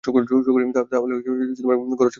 [0.03, 0.85] তাহলে গরজ করে কাজ
[1.97, 2.09] করবে।